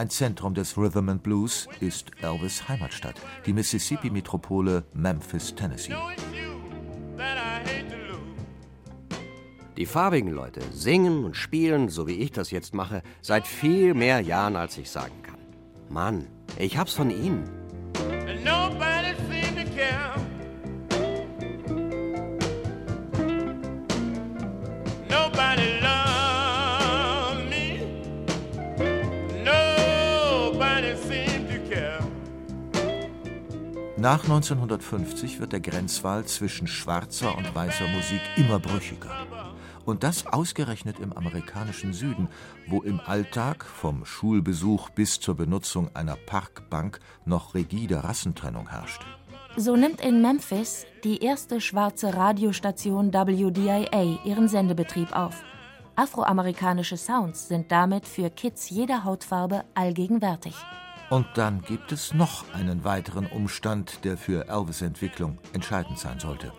Ein 0.00 0.08
Zentrum 0.08 0.54
des 0.54 0.78
Rhythm 0.78 1.10
and 1.10 1.22
Blues 1.22 1.68
ist 1.80 2.10
Elvis 2.22 2.66
Heimatstadt, 2.66 3.16
die 3.44 3.52
Mississippi-Metropole 3.52 4.82
Memphis, 4.94 5.54
Tennessee. 5.54 5.94
Die 9.76 9.84
farbigen 9.84 10.30
Leute 10.30 10.62
singen 10.72 11.26
und 11.26 11.36
spielen, 11.36 11.90
so 11.90 12.06
wie 12.06 12.14
ich 12.14 12.32
das 12.32 12.50
jetzt 12.50 12.72
mache, 12.72 13.02
seit 13.20 13.46
viel 13.46 13.92
mehr 13.92 14.20
Jahren, 14.20 14.56
als 14.56 14.78
ich 14.78 14.88
sagen 14.88 15.22
kann. 15.22 15.36
Mann, 15.90 16.28
ich 16.58 16.78
hab's 16.78 16.94
von 16.94 17.10
Ihnen. 17.10 17.59
Nach 34.00 34.22
1950 34.22 35.40
wird 35.40 35.52
der 35.52 35.60
Grenzwall 35.60 36.24
zwischen 36.24 36.66
schwarzer 36.66 37.36
und 37.36 37.54
weißer 37.54 37.86
Musik 37.88 38.22
immer 38.36 38.58
brüchiger. 38.58 39.10
Und 39.84 40.04
das 40.04 40.26
ausgerechnet 40.26 40.98
im 41.00 41.12
amerikanischen 41.12 41.92
Süden, 41.92 42.28
wo 42.66 42.80
im 42.80 42.98
Alltag 43.00 43.62
vom 43.62 44.06
Schulbesuch 44.06 44.88
bis 44.88 45.20
zur 45.20 45.36
Benutzung 45.36 45.94
einer 45.94 46.16
Parkbank 46.16 46.98
noch 47.26 47.54
rigide 47.54 48.02
Rassentrennung 48.02 48.70
herrscht. 48.70 49.02
So 49.58 49.76
nimmt 49.76 50.00
in 50.00 50.22
Memphis 50.22 50.86
die 51.04 51.22
erste 51.22 51.60
schwarze 51.60 52.14
Radiostation 52.14 53.12
WDIA 53.12 54.18
ihren 54.24 54.48
Sendebetrieb 54.48 55.14
auf. 55.14 55.42
Afroamerikanische 56.00 56.96
Sounds 56.96 57.48
sind 57.48 57.70
damit 57.70 58.06
für 58.06 58.30
Kids 58.30 58.70
jeder 58.70 59.04
Hautfarbe 59.04 59.64
allgegenwärtig. 59.74 60.54
Und 61.10 61.26
dann 61.34 61.60
gibt 61.60 61.92
es 61.92 62.14
noch 62.14 62.44
einen 62.54 62.84
weiteren 62.84 63.26
Umstand, 63.26 64.02
der 64.02 64.16
für 64.16 64.48
Elvis 64.48 64.80
Entwicklung 64.80 65.36
entscheidend 65.52 65.98
sein 65.98 66.18
sollte. 66.18 66.54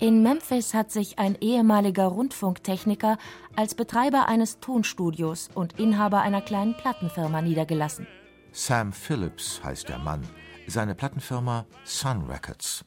In 0.00 0.24
Memphis 0.24 0.74
hat 0.74 0.90
sich 0.90 1.20
ein 1.20 1.36
ehemaliger 1.40 2.06
Rundfunktechniker 2.06 3.18
als 3.54 3.76
Betreiber 3.76 4.26
eines 4.26 4.58
Tonstudios 4.58 5.48
und 5.54 5.78
Inhaber 5.78 6.20
einer 6.22 6.40
kleinen 6.40 6.76
Plattenfirma 6.76 7.40
niedergelassen. 7.40 8.08
Sam 8.50 8.92
Phillips 8.92 9.62
heißt 9.62 9.88
der 9.88 9.98
Mann. 9.98 10.22
Seine 10.66 10.96
Plattenfirma 10.96 11.66
Sun 11.84 12.22
Records. 12.28 12.84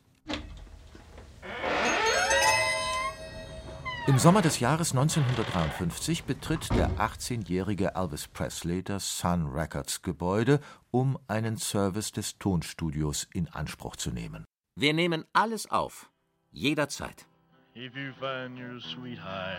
Im 4.08 4.20
Sommer 4.20 4.44
des 4.44 4.60
Jahres 4.60 4.92
1953 4.92 6.26
betritt 6.26 6.70
der 6.76 6.92
18-jährige 7.00 7.96
Elvis 7.96 8.28
Presley 8.28 8.84
das 8.84 9.18
Sun 9.18 9.48
Records 9.48 10.04
Gebäude, 10.04 10.60
um 10.92 11.18
einen 11.28 11.58
Service 11.58 12.12
des 12.12 12.38
Tonstudios 12.38 13.28
in 13.34 13.48
Anspruch 13.48 13.96
zu 13.96 14.12
nehmen. 14.12 14.46
Wir 14.76 14.94
nehmen 14.94 15.26
alles 15.34 15.72
auf. 15.72 16.12
Jederzeit. 16.52 17.26
If 17.74 17.96
you 17.96 18.14
find 18.20 18.60
your 18.60 18.80
sweetheart 18.80 19.58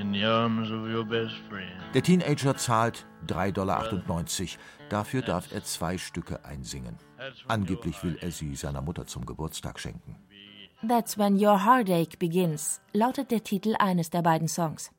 in 0.00 0.12
the 0.12 0.24
arms 0.24 0.70
of 0.70 0.88
your 0.88 1.04
best 1.04 1.34
friend. 1.48 1.72
Der 1.94 2.02
Teenager 2.02 2.56
zahlt 2.56 3.06
3,98 3.26 3.52
Dollar. 3.52 3.84
Dafür 4.88 5.22
darf 5.22 5.52
er 5.52 5.64
zwei 5.64 5.98
Stücke 5.98 6.44
einsingen. 6.44 6.96
Angeblich 7.48 8.02
will 8.04 8.18
er 8.20 8.30
sie 8.30 8.54
seiner 8.54 8.82
Mutter 8.82 9.06
zum 9.06 9.26
Geburtstag 9.26 9.80
schenken. 9.80 10.16
That's 10.88 11.16
When 11.16 11.36
Your 11.36 11.64
Heartache 11.64 12.18
Begins 12.18 12.80
lautet 12.92 13.30
der 13.30 13.42
Titel 13.42 13.74
eines 13.78 14.10
der 14.10 14.22
beiden 14.22 14.48
Songs. 14.48 14.90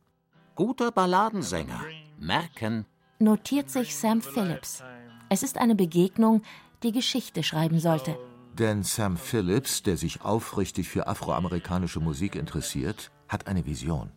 Guter 0.56 0.92
Balladensänger. 0.92 1.82
Merken. 2.20 2.86
Notiert 3.20 3.70
sich 3.70 3.96
Sam 3.96 4.22
Phillips. 4.22 4.84
Es 5.30 5.44
ist 5.44 5.58
eine 5.58 5.76
Begegnung, 5.76 6.42
die 6.82 6.92
Geschichte 6.92 7.44
schreiben 7.44 7.80
sollte. 7.80 8.18
Denn 8.54 8.84
Sam 8.84 9.18
Phillips, 9.18 9.84
der 9.84 9.98
sich 9.98 10.22
aufrichtig 10.22 10.88
für 10.88 11.08
afroamerikanische 11.08 12.00
Musik 12.00 12.36
interessiert, 12.36 13.12
hat 13.28 13.48
eine 13.48 13.66
Vision. 13.66 14.12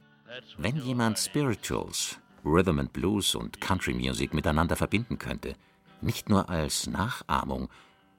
Wenn 0.56 0.76
jemand 0.76 1.18
Spirituals, 1.18 2.18
Rhythm 2.44 2.78
and 2.78 2.92
Blues 2.92 3.34
und 3.34 3.60
Country 3.60 3.94
Music 3.94 4.32
miteinander 4.32 4.76
verbinden 4.76 5.18
könnte, 5.18 5.54
nicht 6.00 6.28
nur 6.28 6.48
als 6.48 6.86
Nachahmung, 6.86 7.68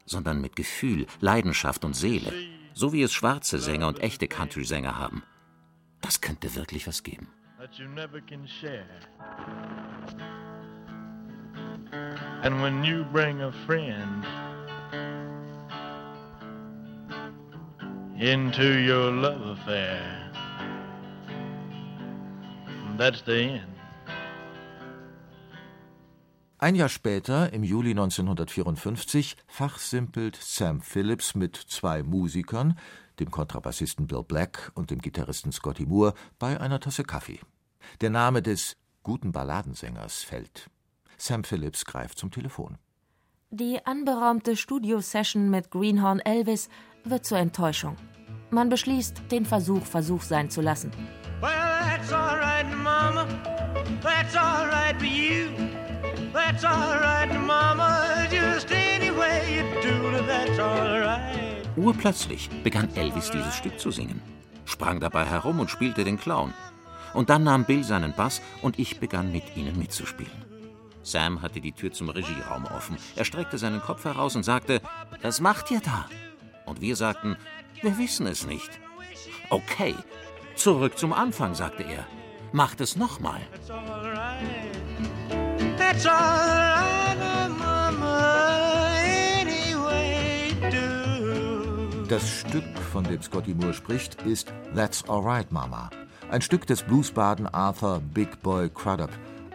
sondern 0.06 0.41
mit 0.41 0.56
Gefühl, 0.56 1.08
Leidenschaft 1.22 1.86
und 1.86 1.96
Seele, 1.96 2.34
so 2.74 2.94
wie 2.94 3.04
es 3.04 3.14
schwarze 3.14 3.60
Sänger 3.60 3.88
und 3.88 4.00
echte 4.00 4.28
Country-Sänger 4.28 4.98
haben, 4.98 5.24
das 6.02 6.22
könnte 6.22 6.56
wirklich 6.56 6.88
was 6.88 7.04
geben. 7.04 7.28
that 7.60 7.78
you 7.78 7.90
never 7.90 8.22
can 8.22 8.48
share. 8.48 8.86
And 12.42 12.62
when 12.62 12.86
you 12.86 13.04
bring 13.04 13.42
a 13.42 13.52
friend 13.66 14.26
into 18.18 18.64
your 18.64 19.12
love 19.12 19.42
affair, 19.42 20.32
that's 22.98 23.22
the 23.24 23.36
end. 23.36 23.79
Ein 26.62 26.75
Jahr 26.75 26.89
später, 26.89 27.54
im 27.54 27.63
Juli 27.63 27.92
1954, 27.92 29.38
fachsimpelt 29.48 30.36
Sam 30.36 30.82
Phillips 30.82 31.34
mit 31.34 31.56
zwei 31.56 32.04
Musikern, 32.04 32.78
dem 33.22 33.32
Kontrabassisten 33.32 34.08
Bill 34.08 34.24
Black 34.24 34.70
und 34.75 34.92
dem 34.92 35.00
Gitarristen 35.00 35.54
Scotty 35.54 35.86
Moore, 35.86 36.13
bei 36.38 36.60
einer 36.60 36.82
Tasse 36.82 37.04
Kaffee. 37.04 37.39
Der 38.01 38.10
Name 38.10 38.42
des 38.42 38.75
guten 39.04 39.32
Balladensängers 39.32 40.24
fällt. 40.24 40.70
Sam 41.18 41.46
Phillips 41.46 41.86
greift 41.86 42.20
zum 42.20 42.30
Telefon. 42.30 42.78
Die 43.51 43.80
anberaumte 43.86 44.58
Studio-Session 44.58 45.50
mit 45.50 45.72
Greenhorn 45.72 46.19
Elvis 46.19 46.67
wird 47.06 47.26
zur 47.26 47.38
Enttäuschung. 47.38 47.95
Man 48.52 48.67
beschließt, 48.67 49.32
den 49.32 49.45
Versuch 49.45 49.86
Versuch 49.86 50.24
sein 50.24 50.50
zu 50.50 50.60
lassen. 50.60 50.91
Well, 51.39 51.52
that's 51.52 52.12
all 52.12 52.38
right, 52.38 52.65
Mama. 52.76 53.26
That's 54.02 54.36
all 54.36 54.67
right 54.67 54.98
for 54.98 55.08
you. 55.08 55.79
That's 56.34 56.63
all 56.63 57.00
right, 57.00 57.32
Mama. 57.46 58.28
Just 58.30 58.72
any 58.72 59.10
way 59.12 59.58
you 59.58 59.82
do 59.82 60.26
that's 60.26 60.60
all 60.60 61.00
right. 61.00 61.68
Urplötzlich 61.76 62.50
begann 62.63 62.94
Elvis 62.96 63.32
dieses 63.32 63.56
Stück 63.56 63.80
zu 63.80 63.92
singen, 63.92 64.22
sprang 64.65 65.00
dabei 65.00 65.26
herum 65.26 65.60
und 65.60 65.70
spielte 65.70 66.04
den 66.04 66.20
Clown. 66.20 66.54
Und 67.13 67.30
dann 67.30 67.44
nahm 67.44 67.65
Bill 67.65 67.84
seinen 67.84 68.13
Bass 68.13 68.42
und 68.62 68.78
ich 68.78 69.00
begann 69.00 69.32
mit 69.32 69.56
ihnen 69.56 69.78
mitzuspielen. 69.78 70.46
Sam 71.02 71.42
hatte 71.42 71.62
die 71.62 71.72
Tür 71.72 71.92
zum 71.92 72.10
Regieraum 72.10 72.65
offen. 72.65 72.98
Er 73.15 73.26
streckte 73.26 73.58
seinen 73.58 73.82
Kopf 73.82 74.06
heraus 74.06 74.36
und 74.36 74.44
sagte, 74.44 74.82
was 75.22 75.42
macht 75.42 75.72
ihr 75.72 75.80
da? 75.80 76.06
Und 76.65 76.82
wir 76.82 76.96
sagten, 76.96 77.38
wir 77.82 77.98
wissen 77.98 78.28
es 78.28 78.46
nicht. 78.46 78.70
Okay, 79.50 79.96
zurück 80.56 80.98
zum 81.00 81.13
Anfang, 81.13 81.56
sagte 81.56 81.84
er. 81.84 82.06
Macht 82.52 82.82
es 82.82 82.96
nochmal. 82.96 83.42
That's 85.80 86.06
all 86.06 86.12
right. 86.12 87.50
Mama. 87.58 89.00
Any 89.02 89.76
way 89.76 90.50
you 90.50 90.70
do. 90.70 92.06
Das 92.08 92.28
Stück, 92.30 92.63
von 92.92 93.04
dem 93.06 93.22
Scotty 93.22 93.54
Moore 93.54 93.74
spricht, 93.74 94.22
ist 94.24 94.52
That's 94.76 95.08
Alright 95.08 95.52
Mama. 95.52 95.89
Ein 96.30 96.42
Stück 96.42 96.68
des 96.68 96.84
Bluesbaden 96.84 97.48
Arthur 97.48 98.02
Big 98.13 98.42
Boy 98.42 98.70
Crudup, 98.70 99.10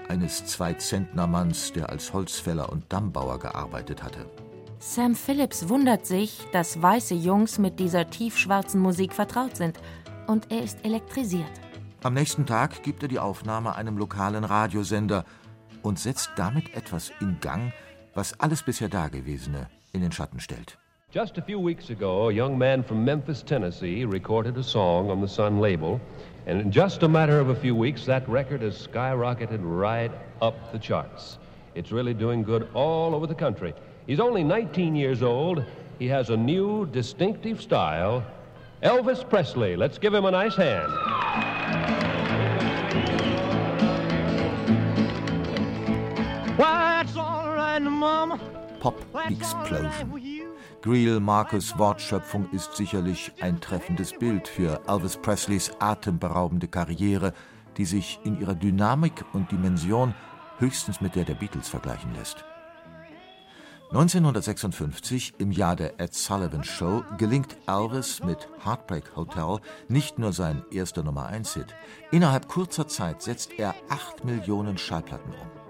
eines 0.08 0.44
Zwei-Zentner-Manns, 0.46 1.72
der 1.72 1.90
als 1.90 2.12
Holzfäller 2.12 2.72
und 2.72 2.92
Dammbauer 2.92 3.38
gearbeitet 3.38 4.02
hatte. 4.02 4.26
Sam 4.78 5.14
Phillips 5.14 5.68
wundert 5.68 6.04
sich, 6.04 6.40
dass 6.52 6.82
weiße 6.82 7.14
Jungs 7.14 7.58
mit 7.58 7.78
dieser 7.78 8.10
tiefschwarzen 8.10 8.80
Musik 8.80 9.12
vertraut 9.12 9.56
sind, 9.56 9.78
und 10.26 10.50
er 10.50 10.62
ist 10.62 10.84
elektrisiert. 10.84 11.50
Am 12.02 12.14
nächsten 12.14 12.44
Tag 12.44 12.82
gibt 12.82 13.02
er 13.02 13.08
die 13.08 13.18
Aufnahme 13.18 13.76
einem 13.76 13.96
lokalen 13.96 14.44
Radiosender 14.44 15.24
und 15.84 15.98
setzt 15.98 16.30
damit 16.36 16.74
etwas 16.74 17.12
in 17.20 17.38
Gang, 17.40 17.72
was 18.14 18.38
alles 18.40 18.62
bisher 18.62 18.88
Dagewesene 18.88 19.68
in 19.92 20.00
den 20.00 20.10
Schatten 20.10 20.40
stellt. 20.40 20.76
Just 21.12 21.38
a 21.38 21.42
few 21.42 21.60
weeks 21.60 21.90
ago, 21.90 22.28
a 22.28 22.32
young 22.32 22.58
man 22.58 22.82
from 22.82 23.04
Memphis, 23.04 23.40
Tennessee, 23.40 24.04
recorded 24.04 24.56
a 24.56 24.62
song 24.64 25.10
on 25.10 25.20
the 25.20 25.28
Sun 25.28 25.60
label, 25.60 26.00
and 26.46 26.60
in 26.60 26.72
just 26.72 27.04
a 27.04 27.08
matter 27.08 27.38
of 27.38 27.50
a 27.50 27.54
few 27.54 27.76
weeks, 27.76 28.04
that 28.04 28.28
record 28.28 28.62
has 28.62 28.88
skyrocketed 28.88 29.60
right 29.62 30.10
up 30.42 30.72
the 30.72 30.78
charts. 30.78 31.38
It's 31.76 31.92
really 31.92 32.14
doing 32.14 32.42
good 32.42 32.68
all 32.74 33.14
over 33.14 33.28
the 33.28 33.34
country. 33.34 33.74
He's 34.08 34.18
only 34.18 34.42
19 34.42 34.96
years 34.96 35.22
old. 35.22 35.64
He 36.00 36.08
has 36.08 36.30
a 36.30 36.36
new, 36.36 36.86
distinctive 36.86 37.62
style. 37.62 38.24
Elvis 38.82 39.28
Presley. 39.28 39.76
Let's 39.76 39.98
give 39.98 40.12
him 40.12 40.24
a 40.24 40.30
nice 40.30 40.56
hand. 40.56 41.93
Pop 48.80 48.94
Explosion. 49.28 50.20
Greel 50.82 51.18
Marcus 51.18 51.76
Wortschöpfung 51.78 52.48
ist 52.52 52.76
sicherlich 52.76 53.32
ein 53.40 53.60
treffendes 53.60 54.12
Bild 54.12 54.46
für 54.46 54.80
Elvis 54.86 55.16
Presleys 55.16 55.72
atemberaubende 55.80 56.68
Karriere, 56.68 57.32
die 57.76 57.84
sich 57.84 58.20
in 58.22 58.40
ihrer 58.40 58.54
Dynamik 58.54 59.24
und 59.32 59.50
Dimension 59.50 60.14
höchstens 60.58 61.00
mit 61.00 61.16
der 61.16 61.24
der 61.24 61.34
Beatles 61.34 61.68
vergleichen 61.68 62.14
lässt. 62.14 62.44
1956, 63.90 65.34
im 65.38 65.50
Jahr 65.50 65.74
der 65.74 65.98
Ed 65.98 66.14
Sullivan 66.14 66.62
Show, 66.62 67.02
gelingt 67.18 67.56
Elvis 67.66 68.22
mit 68.22 68.48
Heartbreak 68.64 69.16
Hotel 69.16 69.58
nicht 69.88 70.20
nur 70.20 70.32
sein 70.32 70.62
erster 70.70 71.02
Nummer 71.02 71.30
1-Hit. 71.30 71.74
Innerhalb 72.12 72.46
kurzer 72.46 72.86
Zeit 72.86 73.22
setzt 73.22 73.52
er 73.58 73.74
8 73.88 74.24
Millionen 74.24 74.78
Schallplatten 74.78 75.32
um. 75.32 75.63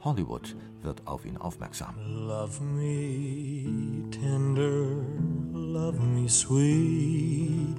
Hollywood 0.00 0.56
wird 0.82 1.06
auf 1.06 1.26
ihn 1.26 1.36
aufmerksam. 1.36 1.94
Love 2.06 2.62
me 2.62 4.08
tender, 4.10 5.04
love 5.52 6.00
me 6.00 6.28
sweet, 6.28 7.76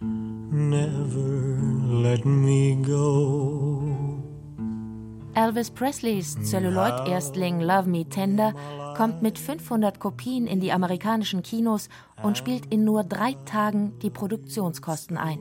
never 0.00 1.56
let 2.02 2.24
me 2.24 2.76
go. 2.82 4.10
Elvis 5.34 5.70
Presleys 5.70 6.36
Celluloid-Erstling 6.42 7.60
Love 7.60 7.88
Me 7.88 8.04
Tender 8.04 8.52
kommt 8.96 9.22
mit 9.22 9.38
500 9.38 10.00
Kopien 10.00 10.46
in 10.46 10.60
die 10.60 10.72
amerikanischen 10.72 11.42
Kinos 11.42 11.88
und 12.22 12.36
spielt 12.36 12.66
in 12.66 12.84
nur 12.84 13.04
drei 13.04 13.34
Tagen 13.44 13.98
die 14.00 14.10
Produktionskosten 14.10 15.16
ein. 15.16 15.38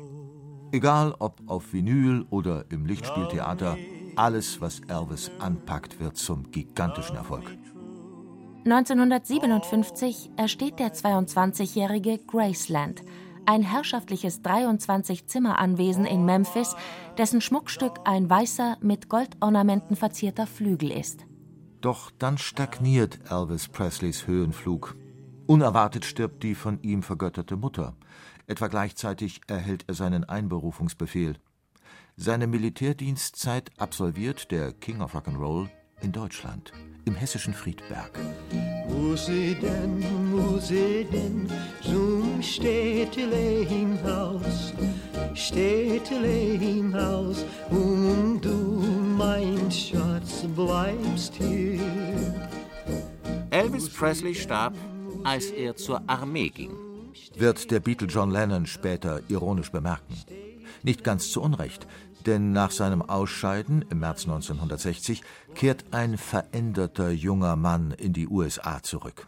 Egal 0.71 1.15
ob 1.17 1.41
auf 1.47 1.73
Vinyl 1.73 2.25
oder 2.29 2.65
im 2.69 2.85
Lichtspieltheater, 2.85 3.77
alles, 4.15 4.61
was 4.61 4.81
Elvis 4.87 5.31
anpackt, 5.39 5.99
wird 5.99 6.17
zum 6.17 6.49
gigantischen 6.51 7.15
Erfolg. 7.15 7.45
1957 8.65 10.31
ersteht 10.35 10.79
der 10.79 10.93
22-jährige 10.93 12.19
Graceland, 12.19 13.03
ein 13.45 13.63
herrschaftliches 13.63 14.43
23-Zimmer-Anwesen 14.43 16.05
in 16.05 16.25
Memphis, 16.25 16.75
dessen 17.17 17.41
Schmuckstück 17.41 17.99
ein 18.05 18.29
weißer, 18.29 18.77
mit 18.81 19.09
Goldornamenten 19.09 19.95
verzierter 19.95 20.45
Flügel 20.45 20.91
ist. 20.91 21.25
Doch 21.81 22.11
dann 22.11 22.37
stagniert 22.37 23.19
Elvis 23.31 23.69
Presleys 23.69 24.27
Höhenflug. 24.27 24.95
Unerwartet 25.47 26.05
stirbt 26.05 26.43
die 26.43 26.53
von 26.53 26.79
ihm 26.83 27.01
vergötterte 27.01 27.55
Mutter. 27.55 27.95
Etwa 28.45 28.67
gleichzeitig 28.67 29.41
erhält 29.47 29.85
er 29.87 29.93
seinen 29.93 30.25
Einberufungsbefehl. 30.25 31.37
Seine 32.21 32.47
Militärdienstzeit 32.47 33.71
absolviert 33.77 34.51
der 34.51 34.73
King 34.73 34.99
of 34.99 35.15
Rock'n'Roll 35.15 35.69
in 36.01 36.11
Deutschland, 36.11 36.73
im 37.05 37.15
hessischen 37.15 37.53
Friedberg. 37.53 38.11
Wo 38.89 39.15
sie 39.15 39.55
denn, 39.55 40.03
wo 40.29 40.57
sie 40.57 41.07
denn 41.09 41.47
zum 41.81 42.43
Städtele 42.43 43.65
hinaus, 43.65 44.73
Städtele 45.33 46.59
hinaus, 46.59 47.45
und 47.69 48.41
du, 48.41 48.83
mein 49.17 49.71
Schatz, 49.71 50.43
bleibst 50.53 51.35
hier. 51.35 51.79
Elvis 53.49 53.89
Presley 53.89 54.35
starb, 54.35 54.75
als 55.23 55.51
er 55.51 55.77
zur 55.77 56.01
Armee 56.07 56.49
ging. 56.49 56.73
Wird 57.37 57.71
der 57.71 57.79
Beatle 57.79 58.07
John 58.07 58.29
Lennon 58.29 58.65
später 58.65 59.21
ironisch 59.29 59.71
bemerken. 59.71 60.15
Nicht 60.83 61.03
ganz 61.03 61.31
zu 61.31 61.41
Unrecht, 61.41 61.87
denn 62.25 62.51
nach 62.51 62.71
seinem 62.71 63.01
Ausscheiden 63.01 63.83
im 63.89 63.99
März 63.99 64.23
1960 64.23 65.23
kehrt 65.55 65.85
ein 65.91 66.17
veränderter 66.17 67.11
junger 67.11 67.55
Mann 67.55 67.91
in 67.91 68.13
die 68.13 68.27
USA 68.27 68.81
zurück. 68.83 69.27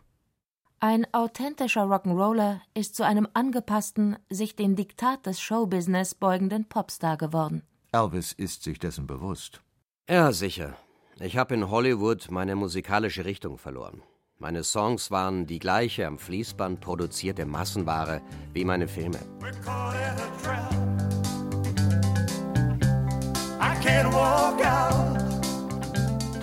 Ein 0.79 1.05
authentischer 1.13 1.83
Rock'n'Roller 1.83 2.59
ist 2.73 2.95
zu 2.95 3.05
einem 3.05 3.27
angepassten, 3.33 4.17
sich 4.29 4.55
dem 4.55 4.75
Diktat 4.75 5.25
des 5.27 5.39
Showbusiness 5.39 6.15
beugenden 6.15 6.65
Popstar 6.65 7.17
geworden. 7.17 7.61
Elvis 7.91 8.33
ist 8.33 8.63
sich 8.63 8.79
dessen 8.79 9.05
bewusst. 9.05 9.61
Ja, 10.09 10.31
sicher. 10.31 10.75
Ich 11.19 11.37
habe 11.37 11.53
in 11.53 11.69
Hollywood 11.69 12.31
meine 12.31 12.55
musikalische 12.55 13.25
Richtung 13.25 13.59
verloren. 13.59 14.01
Meine 14.39 14.63
Songs 14.63 15.11
waren 15.11 15.45
die 15.45 15.59
gleiche 15.59 16.07
am 16.07 16.17
Fließband 16.17 16.81
produzierte 16.81 17.45
Massenware 17.45 18.23
wie 18.53 18.65
meine 18.65 18.87
Filme. 18.87 19.19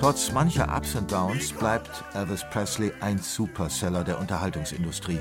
Trotz 0.01 0.33
mancher 0.33 0.75
Ups 0.75 0.95
und 0.95 1.11
Downs 1.13 1.53
bleibt 1.53 1.91
Elvis 2.15 2.45
Presley 2.51 2.93
ein 3.01 3.19
Superseller 3.19 4.05
der 4.05 4.19
Unterhaltungsindustrie. 4.19 5.21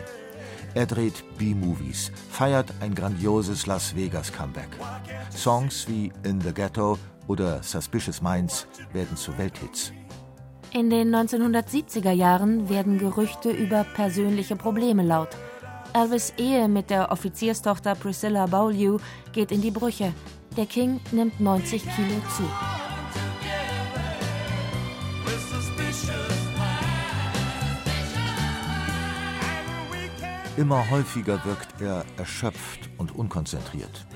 Er 0.75 0.85
dreht 0.85 1.23
B-Movies, 1.37 2.11
feiert 2.29 2.71
ein 2.79 2.93
grandioses 2.93 3.65
Las 3.65 3.95
Vegas 3.95 4.31
Comeback. 4.31 4.69
Songs 5.35 5.87
wie 5.87 6.11
In 6.23 6.39
the 6.39 6.53
Ghetto 6.53 6.97
oder 7.27 7.61
Suspicious 7.63 8.21
Minds 8.21 8.67
werden 8.93 9.17
zu 9.17 9.37
Welthits. 9.37 9.91
In 10.71 10.89
den 10.89 11.13
1970er 11.13 12.11
Jahren 12.11 12.69
werden 12.69 12.99
Gerüchte 12.99 13.49
über 13.49 13.83
persönliche 13.83 14.55
Probleme 14.55 15.03
laut. 15.03 15.29
Elvis 15.93 16.33
Ehe 16.37 16.67
mit 16.67 16.89
der 16.89 17.11
Offizierstochter 17.11 17.95
Priscilla 17.95 18.45
Beaulieu 18.45 18.99
geht 19.33 19.51
in 19.51 19.61
die 19.61 19.71
Brüche. 19.71 20.13
Der 20.57 20.65
King 20.65 20.99
nimmt 21.11 21.39
90 21.39 21.83
Kilo 21.83 22.19
zu. 22.35 22.43
Immer 30.59 30.89
häufiger 30.89 31.45
wirkt 31.45 31.79
er 31.79 32.03
erschöpft 32.17 32.89
und 32.97 33.15
unkonzentriert. 33.15 34.07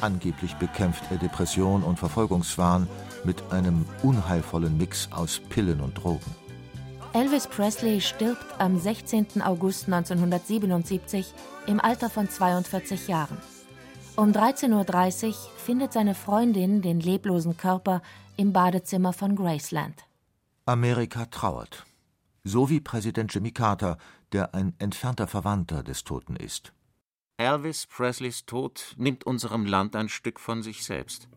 Angeblich 0.00 0.54
bekämpft 0.54 1.04
er 1.10 1.18
Depression 1.18 1.82
und 1.82 1.98
Verfolgungswahn 1.98 2.88
mit 3.24 3.52
einem 3.52 3.84
unheilvollen 4.02 4.78
Mix 4.78 5.10
aus 5.12 5.40
Pillen 5.50 5.82
und 5.82 6.02
Drogen. 6.02 6.34
Elvis 7.12 7.46
Presley 7.46 8.00
stirbt 8.00 8.46
am 8.58 8.80
16. 8.80 9.42
August 9.42 9.84
1977 9.84 11.34
im 11.66 11.80
Alter 11.80 12.08
von 12.08 12.30
42 12.30 13.08
Jahren. 13.08 13.36
Um 14.14 14.30
13.30 14.30 15.28
Uhr 15.28 15.34
findet 15.56 15.94
seine 15.94 16.14
Freundin 16.14 16.82
den 16.82 17.00
leblosen 17.00 17.56
Körper 17.56 18.02
im 18.36 18.52
Badezimmer 18.52 19.14
von 19.14 19.34
Graceland. 19.36 20.04
Amerika 20.66 21.24
trauert. 21.26 21.86
So 22.44 22.68
wie 22.68 22.80
Präsident 22.80 23.32
Jimmy 23.32 23.52
Carter, 23.52 23.96
der 24.32 24.54
ein 24.54 24.74
entfernter 24.78 25.26
Verwandter 25.26 25.82
des 25.82 26.04
Toten 26.04 26.36
ist. 26.36 26.74
Elvis 27.38 27.86
Presleys 27.86 28.44
Tod 28.44 28.94
nimmt 28.98 29.24
unserem 29.24 29.64
Land 29.64 29.96
ein 29.96 30.10
Stück 30.10 30.40
von 30.40 30.62
sich 30.62 30.84
selbst. 30.84 31.28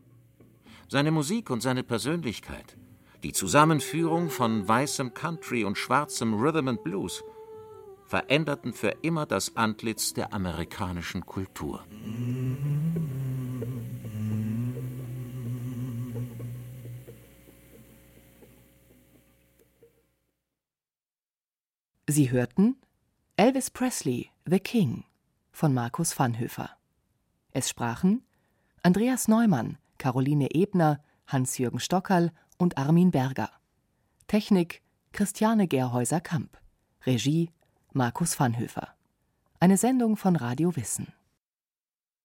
Seine 0.90 1.12
Musik 1.12 1.50
und 1.50 1.62
seine 1.62 1.84
Persönlichkeit, 1.84 2.76
die 3.24 3.32
Zusammenführung 3.32 4.30
von 4.30 4.68
weißem 4.68 5.14
Country 5.14 5.64
und 5.64 5.78
schwarzem 5.78 6.34
Rhythm 6.34 6.68
and 6.68 6.84
Blues, 6.84 7.24
veränderten 8.06 8.74
für 8.74 8.96
immer 9.02 9.26
das 9.26 9.56
Antlitz 9.56 10.14
der 10.14 10.34
amerikanischen 10.34 11.26
Kultur. 11.26 11.84
Sie 22.08 22.30
hörten 22.30 22.78
Elvis 23.36 23.72
Presley, 23.72 24.30
The 24.46 24.60
King 24.60 25.04
von 25.52 25.74
Markus 25.74 26.18
Vanhöfer. 26.18 26.70
Es 27.52 27.70
sprachen 27.70 28.24
Andreas 28.84 29.28
Neumann, 29.28 29.80
Caroline 29.98 30.52
Ebner, 30.52 31.04
Hans-Jürgen 31.26 31.80
Stockerl 31.80 32.32
und 32.60 32.78
Armin 32.78 33.10
Berger. 33.10 33.50
Technik 34.28 34.84
Christiane 35.14 35.68
Gerhäuser-Kamp. 35.68 36.58
Regie 37.06 37.50
Markus 37.98 38.38
Vanhöfer. 38.38 38.90
Eine 39.62 39.78
Sendung 39.78 40.18
von 40.18 40.36
Radio 40.36 40.76
Wissen. 40.76 41.14